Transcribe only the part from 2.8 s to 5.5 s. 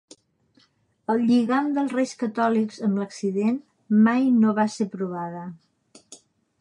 amb l'accident mai no va ser provada.